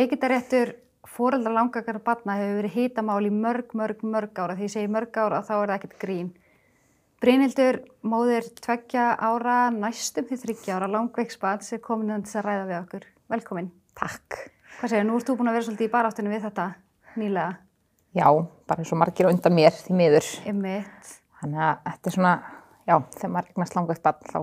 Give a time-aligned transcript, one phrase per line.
[0.00, 0.70] Veikindaréttur
[1.04, 4.54] fóreldra langakar barna hefur verið hitamál í mörg, mörg, mörg ára.
[4.56, 6.30] Því ég segi mörg ára þá er það ekkert grín.
[7.20, 12.64] Brynhildur, móðir tveggja ára, næstum því þryggja ára, langveiksbad, sem komin að þess að ræða
[12.70, 13.04] við okkur.
[13.34, 13.68] Velkomin.
[14.00, 14.40] Takk.
[14.78, 16.66] Hvað segir, nú ert þú búin að vera svolítið í baráttunum við þetta
[17.20, 17.52] nýlega?
[18.16, 18.26] Já,
[18.72, 20.32] bara eins og margir á undan mér því miður.
[20.48, 21.14] Ymmit.
[21.42, 22.34] Þannig að þetta er svona,
[22.88, 24.40] já, þegar maður eignast langveikt barn þá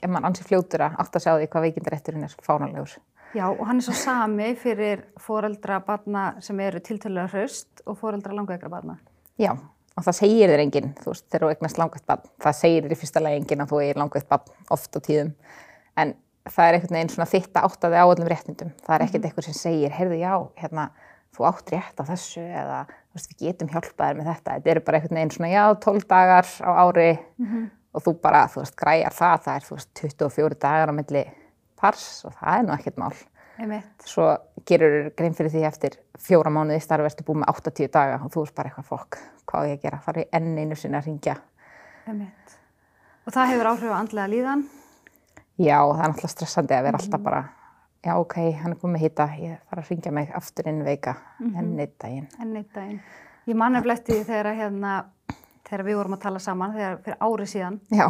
[0.00, 3.00] er maður ansið fljótur að átt að sjá því hvað veikindarétturinn er fánalegur.
[3.34, 8.34] Já, og hann er svo sami fyrir fóreldra barna sem eru tiltölulega hraust og fóreldra
[8.34, 8.96] langveikra barna.
[9.38, 12.32] Já, og það segir þér enginn, þú veist, þegar þú eignast langveikt barn.
[12.42, 15.30] Það segir þér í fyrsta lagi enginn að þú eigir langveikt barn oft á tíðum.
[16.02, 16.14] En
[16.50, 18.72] það er einhvern veginn svona þitt að áttaði á öllum réttindum.
[18.82, 20.90] Það er ekkert eitthvað sem segir, heyrðu já, hérna,
[21.36, 24.56] þú átt rétt á þessu eða veist, við getum hjálpaðir með þetta.
[24.56, 27.10] Þetta eru bara einhvern veginn svona, já, 12 dagar á ári
[27.94, 29.44] og þú bara, þú veist, græjar það.
[29.46, 31.24] Það er, þú veist, 24 dagar á milli
[31.80, 33.14] pars og það er nú ekkert mál.
[33.60, 34.06] Ymmit.
[34.08, 34.30] Svo
[34.68, 38.44] gerur grein fyrir því eftir fjóra mánuði starf ertu búið með 80 daga og þú
[38.44, 39.18] veist bara eitthvað fokk,
[39.50, 40.02] hvað á ég að gera?
[40.06, 41.36] Það er enn einu sinni að ringja.
[42.08, 42.54] Ymmit.
[43.26, 44.66] Og það hefur áhrif á andlega líðan.
[45.60, 47.40] Já, það er náttúrulega stressandi að vera alltaf bara,
[48.06, 51.74] já ok, hann er komið hita, ég þarf að ringja mig aftur inn veika, enn
[51.76, 52.28] eitt daginn.
[52.40, 53.00] enn eitt daginn.
[53.50, 54.94] Ég man eftir eftir því þegar, hérna,
[55.68, 58.06] þegar við vorum að tala saman, þegar fyrir ári síðan, Já,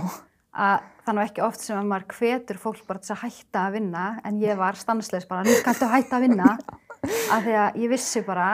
[0.52, 4.04] að nú ekki oft sem að maður hvetur fólk bara til að hætta að vinna,
[4.26, 6.52] en ég var stansleis bara, nú kanntu að hætta að vinna,
[7.34, 8.50] að því að ég vissi bara,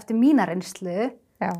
[0.00, 0.96] eftir mína reynslu,
[1.42, 1.52] já,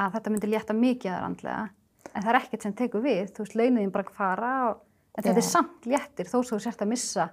[0.00, 1.62] að þetta myndi létta mikið að andlega,
[2.10, 5.36] en það er ekkert sem tekur við, þú veist, launin bara fara, og, en þetta
[5.36, 5.42] Já.
[5.44, 7.28] er samt léttir, þó svo þú sért að missa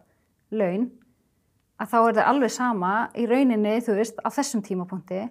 [0.51, 0.87] laun,
[1.79, 5.23] að þá er það alveg sama í rauninni, þú veist, á þessum tímapunkti,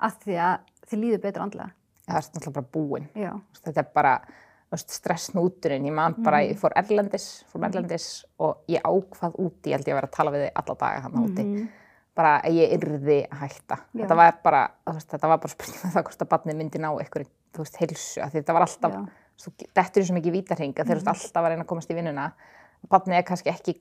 [0.00, 1.74] að því að þið líður betur andlega.
[2.06, 3.10] það er náttúrulega bara búin.
[3.14, 8.60] Já, Þetta er bara þú stressnúturinn, ég man bara, ég fór erlendis, fór erlendis og
[8.70, 11.16] ég ákvað úti, ég held ég að vera að tala við þig alla daga hann
[11.24, 11.46] úti,
[12.20, 13.78] bara að ég yrði að hætta.
[13.80, 14.02] Já.
[14.02, 14.60] Þetta var bara,
[14.92, 17.80] veist, þetta var bara spurning með það hvort að barnið myndi ná einhverju, þú veist,
[17.82, 18.96] heilsu, þetta var alltaf,
[19.40, 21.98] þú þetta er svo mikið vítarhing að þeir eru alltaf að reyna að komast í
[21.98, 22.28] vinnuna,
[22.92, 23.76] barnið er kannski ekki,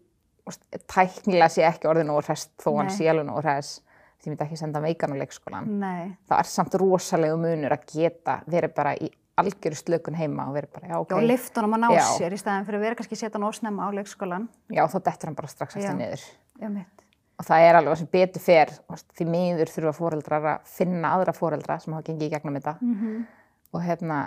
[0.49, 3.83] veist, tæknilega sé ekki orðin og hrest þó hann sé alveg og hrest,
[4.19, 6.11] því myndi ekki senda veikan á leikskólan nei.
[6.27, 9.07] það er samt rosalegu munur að geta verið bara í
[9.41, 12.03] algjöru slökun heima og verið bara, já, ok, Já, liftunum að ná Já.
[12.17, 14.47] sér í staðin fyrir að vera kannski að setja hann ósnemma á leikskólan.
[14.69, 16.25] já, þá dettur hann bara strax eftir niður.
[16.59, 17.05] Já, mitt.
[17.39, 18.71] Og það er alveg sem betur fer,
[19.15, 22.73] því miður þurfa fóreldrar að finna aðra fóreldra sem hafa gengið í gegnum þetta.
[22.81, 23.27] Mhm.
[23.73, 24.17] Og hérna,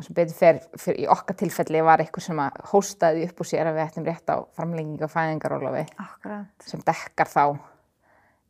[0.00, 3.66] sem betur fer, fyrir, í okkar tilfelli var eitthvað sem að hóstaði upp úr sér
[3.68, 6.46] að við ættum rétt á framlengingu og fæðingarólofi Akkurat.
[6.64, 7.58] sem dekkar þá,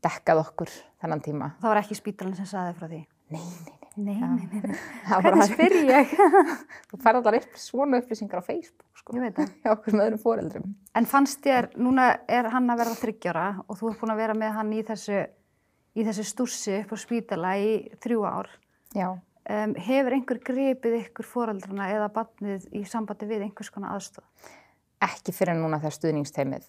[0.07, 0.71] dekkað okkur
[1.03, 1.51] þennan tíma.
[1.63, 3.01] Það var ekki spítalinn sem saði frá því.
[3.35, 4.17] Nei, nei, nei.
[4.19, 4.79] Nei, nei, nei.
[5.09, 6.13] Hvernig spyr ég?
[6.91, 9.17] Þú færði allar upp svona upplýsingar á Facebook, sko.
[9.19, 9.55] Ég veit það.
[9.65, 10.69] hjá okkur með öðrum fóreldrum.
[10.99, 14.39] En fannst þér, núna er hann að verða þryggjara og þú ert búin að vera
[14.39, 15.23] með hann í þessu,
[15.99, 17.73] í þessu stússi upp á spítala í
[18.05, 18.53] þrjú ár.
[18.97, 19.09] Já.
[19.49, 24.27] Um, hefur einhver gripið ykkur foreldrana eða barnið í sambandi við einhvers konar aðstof?
[25.07, 26.67] Ekki fyrir núna þegar stuðningsteimið,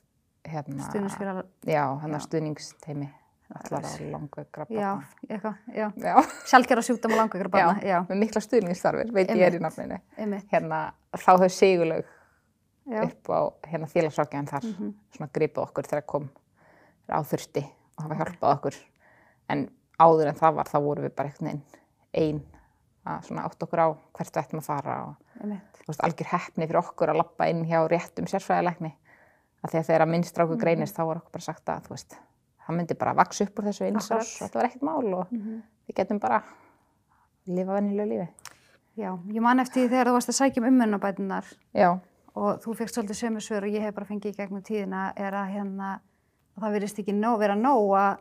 [0.48, 2.24] hérna, Stuðnisfélag, já, hérna Já.
[2.28, 3.10] stuðningsteimi,
[3.56, 4.90] allar á langveikra já,
[5.30, 6.22] barna.
[6.46, 9.98] Sjálfgjara sjúkdóma langveikra barna, já, með mikla stuðningstarfir, veit ég er í nafninu.
[10.52, 10.82] Hérna,
[11.18, 12.06] þá hefur sigurlaug
[12.90, 13.40] upp á
[13.70, 14.94] hérna félagsrákjan þar, Mhm.
[15.16, 16.30] svona gripið okkur þegar kom
[17.10, 17.64] á þurfti
[17.98, 18.76] og hafa hjálpað okkur.
[19.50, 21.64] En áður en það var, þá vorum við bara einhvern veginn
[22.14, 22.42] ein
[23.06, 25.16] að svona átt okkur á hvert við ættum að fara og
[25.88, 28.94] veist, algjör heppni fyrir okkur að lappa inn hjá réttum sérfræðilegni
[29.64, 30.60] að þegar að minnst Mhm.
[30.62, 32.18] greinist þá var okkur bara sagt að þú veist,
[32.70, 34.22] það myndi bara vaks upp úr þessu eins Akkurat.
[34.22, 35.62] árs og þetta var ekkert mál og Mhm.
[35.90, 36.44] við getum bara
[37.48, 38.28] lifa venjulegu lífi.
[38.98, 39.18] já.
[39.34, 41.46] Ég man eftir því þegar þú varst að sækja um umönnabætunar
[42.36, 45.34] og þú fegst svolítið sömu svör og ég hef bara fengið í gegnum tíðina er
[45.34, 46.00] að hérna,
[46.58, 48.18] að það virðist ekki nóg, vera nóg að,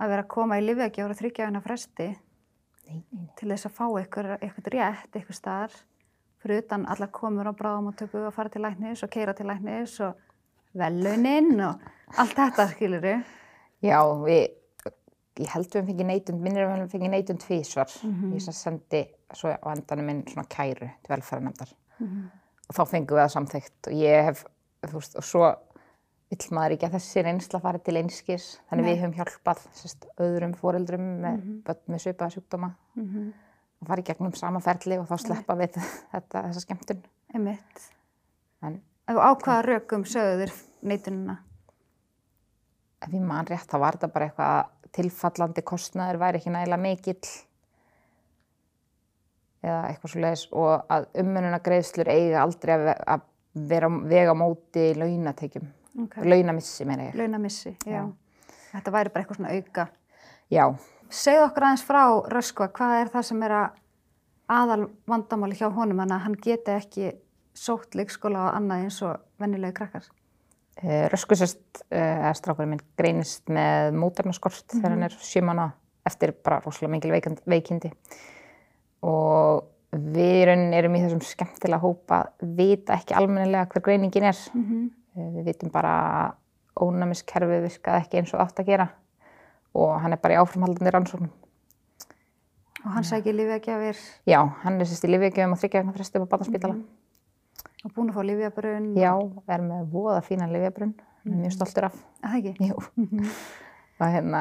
[0.00, 2.06] að vera að koma í lifjagjóra þryggjafina fresti
[2.88, 5.72] nei, nei, til þess að fá ykkur, ykkur rétt, ykkur staðar
[6.42, 9.46] fyrir utan allar komur og bráðum og tökum og fara til læknis og keira til
[9.46, 10.14] læknis og
[10.74, 11.80] veluninn og
[12.18, 13.22] allt þetta skiluru.
[13.82, 14.48] Já, við,
[15.40, 17.90] ég held við fengið neitund, minnir að við fengið neitund tvísvar.
[18.04, 18.32] Mhm.
[18.34, 19.02] Ég sem sendi
[19.34, 22.30] svo á endanum minn svona kæru til velferðarnefndar Mhm.
[22.68, 24.44] og þá fengum við það samþykkt og ég hef,
[24.86, 25.56] þú veist, og svo
[26.30, 28.94] vill maður ekki að þessi reynsla fari til einskis, þannig Nei.
[28.94, 31.62] við höfum hjálpað sérst, öðrum foreldrum með Mhm.
[31.62, 33.32] börn með svipaða sjúkdóma Mm
[33.82, 35.74] og fara í gegnum sama ferli og þá sleppa við
[36.12, 37.02] þetta, þessa skemmtun.
[37.34, 37.90] Einmitt.
[38.62, 40.52] En Ef ákvaða rökum sögðu þér
[40.82, 41.38] neitunina.
[43.06, 46.82] Ef ég man rétt þá var þetta bara eitthvað að tilfallandi kostnaður væri ekki nægilega
[46.82, 47.18] mikill
[49.66, 53.24] eða eitthvað svo leiðis og að umönuna greiðslur eiga aldrei að ve- að
[53.72, 55.66] vera vega á móti launatekjum,
[55.96, 56.24] Okay.
[56.28, 57.14] launamissi meina ég.
[57.16, 57.92] Launamissi, já.
[58.04, 58.12] Já.
[58.74, 59.86] Þetta væri bara eitthvað svona auka.
[60.52, 60.74] Já,
[61.08, 62.02] Segð okkur aðeins frá
[62.34, 63.70] Röskva, hvað er það sem er að
[64.50, 67.12] aðal vandamáli hjá honum, þannig að hann geti ekki
[67.54, 70.04] sótt leikskóla og annað eins og vennilegi krakkar.
[70.82, 75.70] Uh, Röskusest, uh, strákurinn minn, greinist með mótarnaskort þegar hann er sjö mánu
[76.06, 77.90] eftir bara rosalega mikil veikindi.
[79.06, 84.38] Og við erum í þessum skemmtilega hópa að vita ekki almennilega hver greiningin er.
[84.54, 84.90] Mm -hmm.
[85.36, 88.88] Við vitum bara að ónæmiskerfið virkaði ekki eins og átt að gera
[89.76, 91.32] og hann er bara í áframhaldandi rannsóknum.
[92.84, 93.98] Og hann sækir lífjagjafir
[94.28, 96.76] Já, hann er sérst í Lífvíkjöfum og þryggja vegna fresti upp á Barnaspítala.
[97.86, 98.88] Og búin að fá lífjabrun.
[98.98, 99.12] Já,
[99.54, 101.98] er með voða fína Lífvíabrunn, hann er mjög stoltur af.
[102.22, 102.70] Er Það ekki?
[102.70, 103.30] Jú,
[104.00, 104.40] og hérna,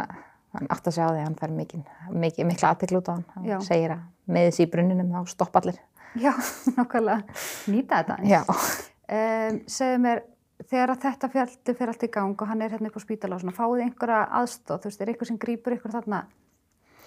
[0.55, 1.81] hann átt að sjá því að hann fær mikil,
[2.25, 3.25] mikil, mikla aðtekla út á hann.
[3.45, 3.55] Já.
[3.59, 4.05] Hann segir að
[4.35, 5.77] með þessi í brunninum þá stoppa allir.
[6.19, 6.31] Já,
[6.77, 7.39] nákvæmlega.
[7.71, 8.33] Nýta þetta eins.
[8.33, 10.19] Já, Um, segðu mér,
[10.65, 13.43] þegar þetta fjöldi fyrir allt í gang og hann er hérna upp á spítala og
[13.43, 16.21] svona, fáið einhverja aðstóð, þú veist, er eitthvað sem grýpur ykkur þarna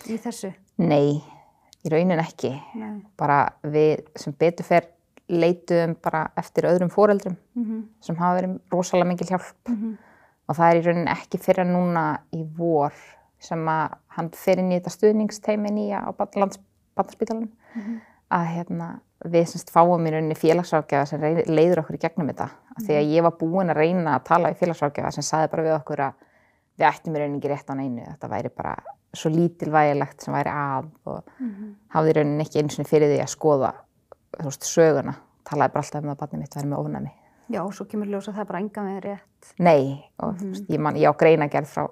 [0.06, 0.52] í þessu?
[0.78, 1.18] nei,
[1.82, 2.52] í raunin ekki.
[2.78, 3.00] Nei.
[3.18, 4.86] Bara við sem betur fer
[5.28, 9.68] leituðum bara eftir öðrum foreldrum Mm sem hafa verið rosalega mikil hjálp.
[9.68, 9.96] -hmm.
[10.48, 12.92] og það er í rauninni ekki fyrir núna í vor
[13.38, 17.52] sem að hann fer inn í þetta stuðningsteimi nýja á landsbandarspítalunum
[18.34, 22.48] að hérna, við semst fáum í rauninni félagsrákjafa sem leiður okkur í gegnum þetta.
[22.76, 25.62] Af því að ég var búin að reyna að tala við félagsrákjafa sem saði bara
[25.62, 26.12] við okkur að
[26.78, 28.04] við ættum í rauninni ekki rétt á neinu.
[28.04, 28.76] Þetta væri bara
[29.16, 31.22] svo lítilvægilegt sem væri að og
[31.94, 33.72] hafði í rauninni ekki eins og fyrir því að skoða
[34.36, 35.14] þú veist, söguna
[35.48, 37.14] talaði bara alltaf um að barnið mitt væri með ofnæmi
[37.48, 39.52] Já, og svo kemur ljós að það bara enga með rétt.
[39.56, 39.84] Nei,
[40.20, 40.66] og mm -hmm.
[40.68, 41.88] ég, man, ég á greinagerð frá,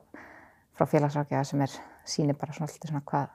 [0.77, 1.71] frá félagsrákjaða sem er
[2.05, 3.29] sýnir bara svona alltaf svona hvað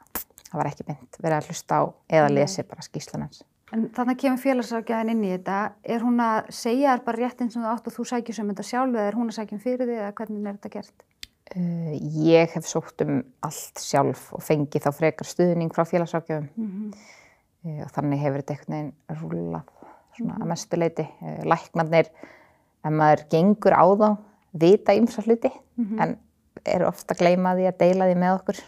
[0.51, 3.43] það var ekki beint verið að hlusta á eða lesi bara skýslanans.
[3.73, 5.71] En þannig kemur félagsrákjaðin inn í þetta.
[5.83, 8.49] Er hún að segja þér bara rétt eins og þú átt og þú sækjum sem
[8.49, 11.03] þetta sjálf eða er hún að sækjum fyrir því eða hvernig er þetta gert?
[11.55, 11.93] Uh,
[12.27, 16.97] ég hef sótt um allt sjálf og fengið þá frekar stuðning frá félagsrákjöfum Mm uh,
[17.61, 19.71] og þannig hefur þetta einhvern veginn rúlað
[20.17, 21.05] svona að mestu leiti.
[21.21, 22.11] Uh, læknarnir,
[22.81, 24.09] ef maður gengur á þá,
[24.61, 25.51] vita ymsa hluti
[26.01, 26.17] en
[26.67, 28.61] eru ofta að gleyma því að deila því með okkur.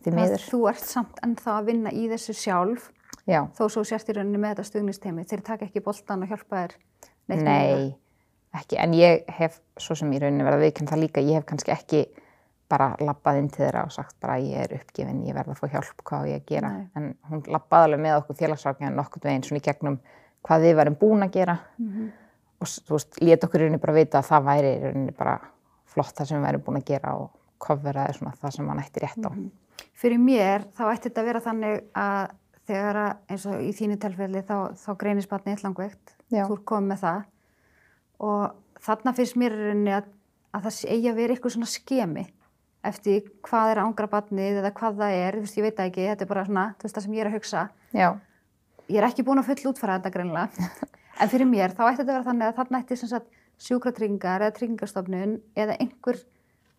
[0.00, 0.44] Því miður.
[0.48, 2.90] Þú ert samt ennþá að vinna í þessu sjálf
[3.28, 3.42] Já.
[3.56, 5.26] þó svo sért í rauninni með þetta stuðnistemi.
[5.28, 6.76] Þeir taka ekki boltan og hjálpa þér
[7.28, 7.82] neitt með það.
[7.82, 7.90] Nei,
[8.60, 11.48] ekki, en ég hef svo sem í rauninni verið að viðkynna það líka, ég hef
[11.50, 12.02] kannski ekki
[12.70, 15.68] bara lappað inn til þeirra og sagt bara ég er uppgefin, ég verð að fá
[15.74, 16.70] hjálp, hvað á ég að gera.
[16.76, 16.86] Nei.
[16.96, 19.98] En hún lappaði alveg með okkur félagsrákjan nokkurn veginn svona í gegnum
[20.46, 22.10] hvað við varum búin að gera Mhm.
[22.60, 25.16] og s- þú veist, lét okkur í rauninni bara vita að það væri í rauninni
[25.16, 25.40] bara
[25.86, 29.00] flott það sem við værum búin að gera og coveraði svona það sem hann ætti
[29.00, 29.30] rétt á.
[29.94, 32.30] Fyrir mér þá ætti þetta að vera þannig að
[32.66, 36.88] þegar að, eins og í þínu tilfelli þá, þá greinist barnið illangveikt, þú er komið
[36.88, 37.24] með það
[38.20, 40.04] og þarna finnst mér í rauninni að,
[40.54, 42.26] að það eigi að vera eitthvað svona skemi
[42.84, 45.90] eftir hvað er að ángra barnið eða hvað það er, þú veist, ég veit það
[45.90, 47.66] ekki, þetta er bara svona, þú veist það sem ég er að hugsa.
[47.92, 48.08] Já,
[48.90, 50.70] Ég er ekki búin að full útfæra þetta greinilega,
[51.22, 52.96] en fyrir mér þá ætti þetta að vera þannig að þarna ætti
[53.60, 56.20] sjúkratryggingar eða tryggingastofnun eða einhver,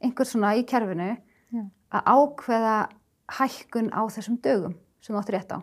[0.02, 1.12] einhver svona í kerfinu
[1.54, 1.62] Já.
[1.94, 2.78] að ákveða
[3.38, 5.60] hækkun á þessum dögum sem þú áttir rétt á.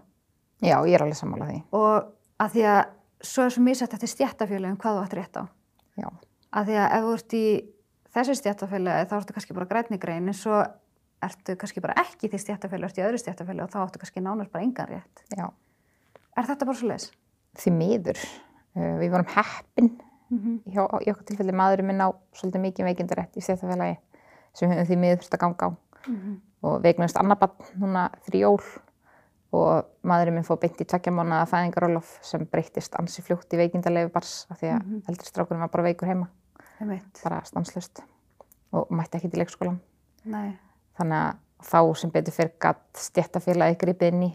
[0.62, 1.59] já, ég er alveg sammála því.
[1.75, 2.09] Og
[2.42, 2.80] að því að
[3.28, 5.45] svo er svo misætt eftir stjættafélagum hvað þú áttir rétt á.
[5.99, 6.09] Já,
[6.49, 7.45] Að því að ef þú ert í
[8.15, 10.59] þessu stjættafélagi þá ertu kannski bara grænni grein en svo
[11.23, 14.53] ertu kannski bara ekki því stjættafélagi, ertu í öðru stjættafélagi og þá áttu kannski nánast
[14.53, 15.25] bara engan rétt.
[15.37, 15.49] já.
[16.37, 17.11] Er þetta bara svo leis?
[17.59, 18.21] Því miður,
[18.77, 19.97] uh, við vorum heppin
[20.29, 20.73] Mm -hmm.
[20.73, 23.97] hjá, í okkur tilfelli maðurinn minn á svolítið mikið veikindarétt í stjættafélagi
[24.53, 25.71] sem við höfum því miður þurft að ganga á
[26.62, 28.62] og veignast annar bann núna fyrir jól
[29.53, 34.12] og maðurinn minn fóð beint í tveggja mánuða fæðingarólof sem breyttist ansi fljótt í veikindalegu
[34.12, 36.29] bars af því að mm eldri strákurinn var bara veikur heima
[36.80, 37.20] Einmitt.
[37.25, 38.02] bara stanslust
[38.73, 39.78] og mætti ekki til leikskólan
[40.28, 40.56] Nei.
[40.99, 44.32] þannig að þá sem betur fyrir gatt stjættafélagi gripið inn í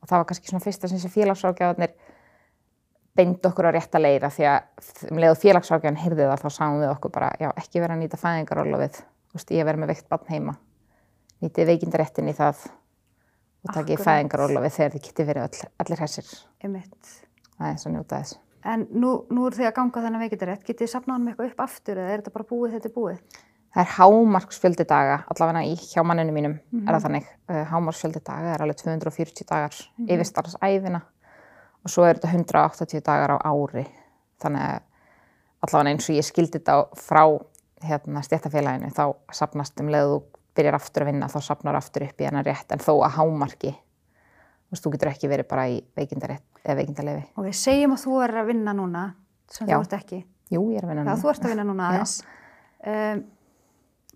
[0.00, 1.94] og það var kannski svona fyrsta sem sem félagsrákjáðanir
[3.16, 6.80] beindi okkur á rétta leira því að um leið og félagsrákjáðan heyrði það þá sáum
[6.80, 9.00] við okkur bara, já, ekki vera að nýta fæðingarólofið,
[9.56, 10.56] ég verð með veikt barn heima
[11.40, 12.66] nýtið veikindaréttin í það
[13.64, 14.06] og takið Akkúrat.
[14.06, 16.30] fæðingarólofið þegar þið getið verið öll, allir hessir
[16.64, 17.12] Einmitt.
[17.58, 18.38] aðeins að njóta þess.
[18.68, 21.62] En nú, nú er þið að ganga þennan veikindarétt, getið þið safnað hann eitthvað upp
[21.64, 23.38] aftur eða er þetta bara búið þetta er búið?
[23.70, 27.30] Það er hámarksfjöldi daga, allavega í hjá manninu mínum er það þannig.
[27.46, 31.00] Uh, hámarksfjöldi daga er alveg 240 dagar yfir starfsæfina
[31.80, 33.86] og svo er þetta 180 dagar á ári.
[34.42, 34.82] Þannig að
[35.64, 37.22] allavega eins og ég skildi þetta frá
[37.86, 42.04] hérna, stjættafélaginu þá sapnast um leið og þú byrjar aftur að vinna þá sapnar aftur
[42.04, 43.72] upp í hennar rétt en þó að hámarki.
[43.72, 47.24] Þú veist, þú getur ekki verið bara í veikindarétt eða veikindalefi.
[47.36, 49.04] Og við segjum að þú er að vinna núna,
[49.50, 49.76] sem Já.
[49.78, 50.20] þú ert ekki.
[50.50, 51.16] Jú, ég er að vinna núna.
[51.22, 52.14] þú ert að vinna núna aðeins.
[52.86, 53.24] Um,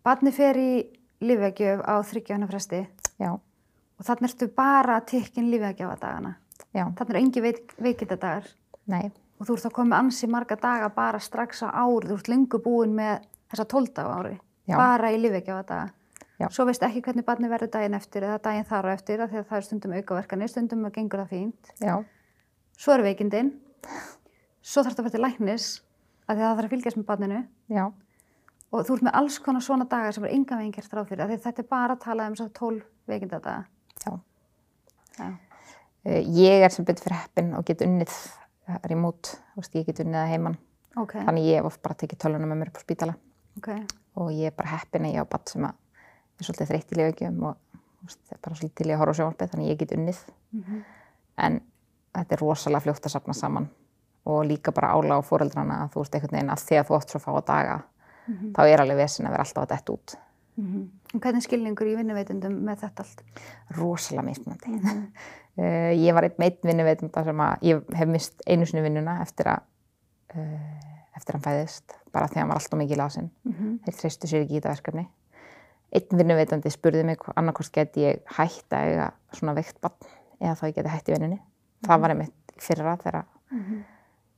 [0.04, 0.70] Barni fer í
[1.24, 2.82] lífegjöf á þryggjána fresti
[3.20, 6.34] já, og þannig ertu bara að tikkin lífegjöfa dagana.
[6.74, 8.48] já, Þannig er engi veik, veikindadagar
[8.86, 9.10] nei,
[9.40, 12.08] og þú ert að koma ansi marga daga bara strax á ári.
[12.10, 14.34] Þú ert lengur búin með þessa 12 daga á ári,
[14.68, 14.76] Já.
[14.76, 15.92] bara í lífegjöfa daga.
[16.40, 16.48] Já.
[16.50, 19.38] Svo veist ekki hvernig barni verður daginn eftir eða daginn þar og eftir af því
[19.38, 21.70] að það er stundum aukaverkanir, stundum gengur það fínt.
[21.80, 22.04] já,
[22.78, 23.52] Svo eru veikindin,
[24.64, 25.68] svo þarf þetta að vera til læknis
[26.24, 27.40] að það þarf að fylgjast með barninu
[27.70, 27.84] já,
[28.74, 31.34] og þú ert með alls konar svona dagar sem er enga veginn gert ráð fyrir
[31.44, 33.66] þetta er bara að tala um þess að 12 veikindadaga.
[34.04, 34.12] já.
[35.18, 35.28] Já.
[36.04, 38.14] Uh, ég er sem betur fyrir heppin og get unnið
[38.90, 39.36] remote,
[39.76, 40.56] ég get unnið að heiman.
[41.00, 43.14] Ok, Þannig ég hef oft bara tekið tölunum með mér upp á spítala
[43.58, 43.70] ok,
[44.20, 45.74] og ég er bara heppin að ég á batt sem er
[46.38, 49.54] svolítið þreytt í leifögjum og veist, er bara svolítið til í að horfa á sjónvarpið
[49.54, 50.20] þannig ég get unnið.
[51.44, 51.58] En
[52.14, 53.68] þetta er rosalega fljótt að safna saman
[54.24, 56.96] og líka bara ála á fóreldrana að þú veist einhvern veginn að því að þú
[56.98, 57.80] átt svo fá að daga
[58.54, 60.14] þá er alveg vesin að vera alltaf að detta út.
[60.56, 60.84] Mhm.
[61.14, 63.22] En hvernig er skilningur í vinnuveitundum með þetta allt?
[63.76, 64.78] rosalega mismunandi.
[65.58, 69.50] uh, ég var einn meitt vinnuveitunda sem að ég hef mist einu sinni vinnuna eftir
[69.50, 69.60] að
[70.34, 73.30] uh, eftir að hann fæðist, bara því að hann var alltaf mikið lasinn.
[73.44, 73.78] Mhm.
[73.84, 75.06] Þeir treystu sér ekki í þetta verkefni.
[75.94, 79.94] Einn vinnuveitandi spurði mig annarkost geti ég hætt að eiga svona veikt barn
[80.40, 81.40] eða þá ég geti hætt í vinnunni.
[81.84, 83.24] Það var einmitt fyrra þegar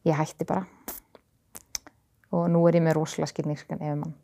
[0.07, 0.65] ég hætti bara.
[2.37, 4.15] Og nú er ég með rosalega skilningskan ef mann.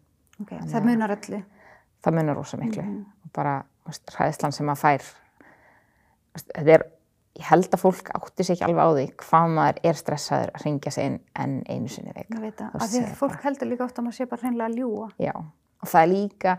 [0.43, 1.43] Ok, það munar öllu.
[2.03, 3.53] það munar rosa miklu og bara
[3.85, 5.05] þú veist, hræðslan sem maður fær
[6.35, 6.85] þetta er
[7.39, 10.65] ég held að fólk átti sig ekki alveg á því hvað maður er stressaður að
[10.67, 12.75] ringja sig inn en einu sinni veika Ég veit það.
[12.75, 15.07] Af því að fólk heldur líka ofta að maður sé bara hreinlega að ljúa.
[15.23, 15.33] já,
[15.83, 16.57] og það er líka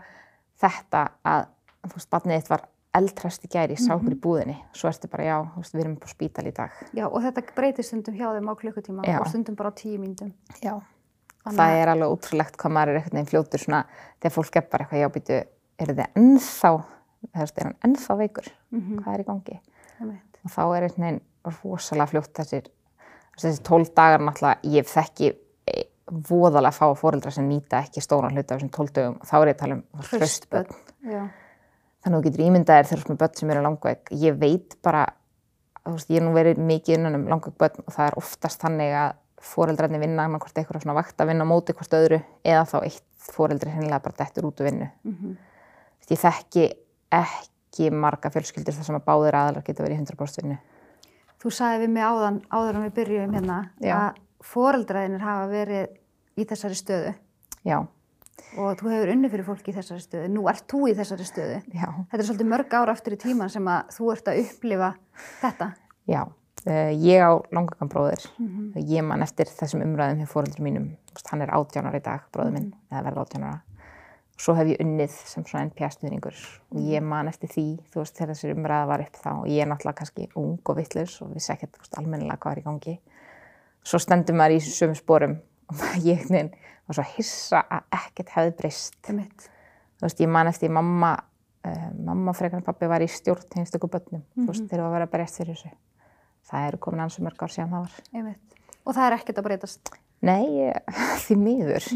[0.64, 1.02] þetta
[1.34, 1.44] að
[1.84, 4.56] þú veist, barnið þitt var eldræst í gæri, sá okkur í búðinni.
[4.72, 5.36] Svo ertu bara, já,
[5.74, 6.70] við erum på spítal í dag.
[6.94, 9.18] Já, og þetta breytir stundum hjá þeim á klukkutíma Já.
[9.20, 10.32] og stundum bara á tíu mínutum.
[10.62, 10.80] já,
[11.44, 13.84] Þannig það að- er alveg útrúlegt hvað maður er einhvern veginn fljótur svona,
[14.20, 15.34] þegar fólk er bara eitthvað, já, býtu
[15.78, 16.70] er þetta ennþá,
[17.34, 19.60] veist, er hann ennþá veikur, hvað er í gangi?
[20.44, 22.66] Og þá er einhvern veginn rosalega fljótt þessir,
[23.38, 25.36] þessi tólf dagar náttúrulega, ég þekki
[25.66, 29.46] eh, voðalega fá fóreldra sem nýta ekki stóran hluta af þessum tólf dögum, þá er
[29.48, 29.84] ég að tala um.
[32.04, 34.10] Þannig að þú getur ímyndaðir þegar með börn sem eru langveik.
[34.20, 35.04] Ég veit bara,
[35.80, 38.64] þú veist, ég er nú verið mikið innan um langveik börn og það er oftast
[38.64, 42.62] þannig að fóreldrarnir vinna annað hvort eitthvað svona vakt að vinna móti hvort öðru eða
[42.68, 43.02] þá eitt
[43.34, 44.90] fóreldri hennilega bara dettur út úr vinnu.
[45.04, 46.64] Þú veist, Ég þekki
[47.14, 50.58] ekki marga fjölskyldur þar sem að báðir aðalar geta verið í 100% vinnu.
[51.40, 53.94] Þú sagði við mig áðan, áður en við byrjum hérna, Já.
[53.96, 57.12] að foreldraðinir hafa verið í þessari stöðu
[57.64, 57.78] Já,
[58.58, 60.30] og þú hefur unni fyrir fólki í þessari stöðu.
[60.34, 61.58] Nú ert þú í þessari stöðu.
[61.74, 64.94] já, Þetta er svolítið mörg ára aftur í tíman sem að þú ert að upplifa
[65.42, 65.70] þetta.
[66.10, 66.22] já.
[66.64, 68.22] Uh, ég á langakan bróðir.
[68.88, 70.86] Ég man eftir þessum umræðum hjá fóreldrum mínum.
[71.28, 73.58] Hann er 18 ára í dag, bróður minn, eða verða 18 ára.
[74.40, 76.34] Svo hef ég unnið sem svona NPS-stuðningur
[76.72, 79.60] og ég man eftir því, þú veist, þegar þessi umræða var upp þá og ég
[79.62, 82.94] er náttúrulega kannski ung og vittlaus og vissi ekkert, almennilega hvað er í gangi.
[83.84, 85.53] Svo stendur maður í þessum sömu sporum og
[86.10, 86.24] ég
[86.86, 88.96] var svo hissa að ekkert hefði breyst.
[89.94, 91.14] Þú veist, ég man eftir mamma,
[91.64, 94.88] uh, mamma frekar en pappi var í stjórn hins ykkur börnum, þú veist, þeir eru
[94.90, 95.72] að vera að berjast fyrir þessu.
[96.50, 97.94] Það eru komin ansið mörg ár síðan það var.
[98.12, 98.58] Einmitt.
[98.84, 99.94] Og það er ekkert að breytast.
[100.24, 101.86] Nei, ég- því miður.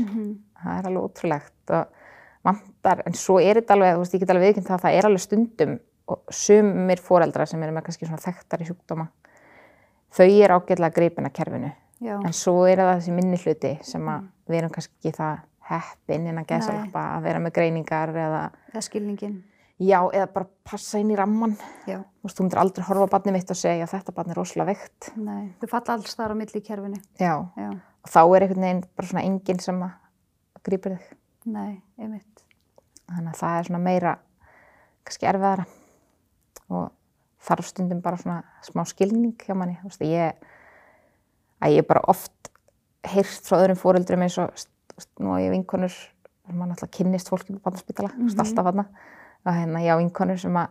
[0.63, 2.07] Það er alveg ótrúlegt og
[2.49, 4.97] vantar, en svo er þetta alveg, þú veist, ég get alveg viðkynnt það að það
[5.03, 5.75] er alveg stundum
[6.09, 9.05] og sumir foreldrar sem eru með kannski svona þekktari sjúkdóma,
[10.17, 11.73] þau eru ágætlega greipin að kerfinu.
[12.05, 12.15] Já.
[12.23, 15.39] En svo er það þessi minni hluti sem að við erum kannski ekki það
[15.69, 19.35] heppin innan gæsalappa að vera með greiningar eða, er skilningin.
[19.79, 21.57] já, eða bara passa inn í ramman.
[21.91, 21.99] Já.
[22.01, 24.73] Þú veist, þú myndir aldrei horfa barnið mitt og segja að þetta barn er rosalega
[24.73, 25.11] veikt.
[25.17, 27.03] Nei, þau falla alls þar á milli í kerfinu.
[27.21, 27.35] Já.
[27.59, 27.69] Já.
[28.07, 31.13] Og þá er einhvern veginn bara svona enginn sem að grípur þig.
[31.49, 32.45] Nei, einmitt.
[33.09, 34.11] þannig að það er svona meira
[35.09, 35.65] kannski erfiðara
[36.69, 36.91] og
[37.49, 40.49] þarf stundum bara svona smá skilning hjá manni þú veist, ég,
[41.63, 42.53] að ég bara oft
[43.09, 44.51] heyrt frá öðrum fóreldrum eins og
[45.23, 45.95] nú á ég vinkonur
[46.49, 48.41] mann alltaf kynnist fólki på barnaspítala mm -hmm.
[48.41, 48.85] alltaf þarna
[49.45, 50.69] og hérna ég á vinkonur sem að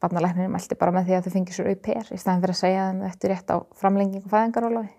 [0.00, 2.88] barnalæknirinn mælti bara með því að þau fengið sér auper í staðin fyrir að segja
[2.90, 4.92] þeim þetta rétt á framlenging og fæðingarólofi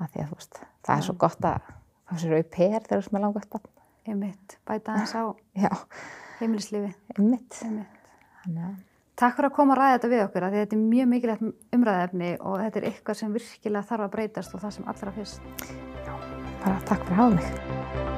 [0.00, 1.60] að því að þú veist það er svo gott að
[2.08, 3.70] fá sér auper þegar þú veist með langvægt barn
[4.04, 4.58] Einmitt.
[4.66, 5.32] Bæta hans á
[6.40, 6.94] heimilislífi.
[7.16, 7.94] einmitt Einmitt.
[8.42, 11.10] þannig að Takk fyrir að koma að ræða þetta við okkur, því þetta er mjög
[11.12, 15.14] mikilvægt umræðefni og þetta er eitthvað sem virkilega þarf að breytast og það sem allra
[15.20, 15.46] fyrst.
[16.64, 18.13] bara takk fyrir að hafa mig